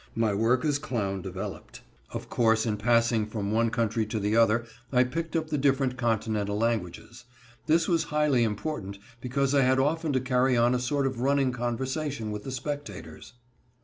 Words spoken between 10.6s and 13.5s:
a sort of running conversation with the spectators.